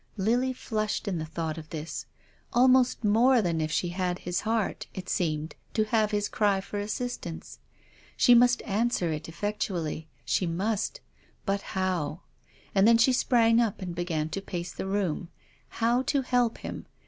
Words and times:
Lily 0.17 0.51
flushed 0.51 1.07
in 1.07 1.19
the 1.19 1.27
thought 1.27 1.59
of 1.59 1.69
this. 1.69 2.07
Almost 2.53 3.03
more 3.03 3.39
than 3.39 3.61
if 3.61 3.71
she 3.71 3.89
had 3.89 4.17
his 4.17 4.39
heart 4.41 4.87
it 4.95 5.07
seemed 5.07 5.53
to 5.75 5.83
have 5.83 6.09
his 6.09 6.27
cry 6.27 6.59
for 6.59 6.79
assistance. 6.79 7.59
She 8.17 8.33
must 8.33 8.63
answer 8.63 9.11
it 9.11 9.29
effectually. 9.29 10.07
She 10.25 10.47
must. 10.47 11.01
But 11.45 11.61
how? 11.77 12.21
And 12.73 12.87
then 12.87 12.97
she 12.97 13.13
sprang 13.13 13.59
up 13.61 13.79
and 13.79 13.93
began 13.93 14.27
to 14.29 14.41
pace 14.41 14.71
the 14.73 14.87
room. 14.87 15.29
How 15.69 16.01
to 16.01 16.23
help 16.23 16.57
him. 16.57 16.87